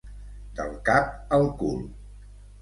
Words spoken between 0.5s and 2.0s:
Del cap al cul.